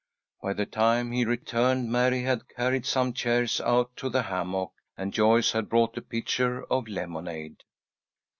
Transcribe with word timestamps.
By 0.41 0.53
the 0.53 0.65
time 0.65 1.11
he 1.11 1.25
returned, 1.25 1.91
Mary 1.91 2.23
had 2.23 2.49
carried 2.49 2.87
some 2.87 3.13
chairs 3.13 3.61
out 3.63 3.95
to 3.97 4.09
the 4.09 4.23
hammock, 4.23 4.71
and 4.97 5.13
Joyce 5.13 5.51
had 5.51 5.69
brought 5.69 5.95
a 5.95 6.01
pitcher 6.01 6.63
of 6.71 6.87
lemonade. 6.87 7.61